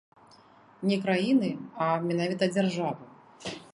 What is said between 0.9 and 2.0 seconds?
Не краіны, а